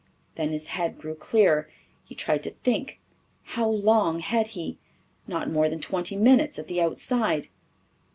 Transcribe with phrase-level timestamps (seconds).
[0.33, 1.69] Then his head grew clearer.
[2.03, 2.99] He tried to think.
[3.43, 4.79] How long had he?
[5.27, 7.49] Not more than twenty minutes at the outside.